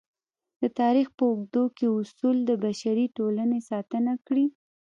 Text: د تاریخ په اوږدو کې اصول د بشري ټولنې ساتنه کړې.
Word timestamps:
د 0.61 0.63
تاریخ 0.79 1.07
په 1.17 1.23
اوږدو 1.29 1.63
کې 1.77 1.85
اصول 1.99 2.37
د 2.45 2.51
بشري 2.63 3.05
ټولنې 3.17 3.59
ساتنه 3.69 4.13
کړې. 4.27 4.45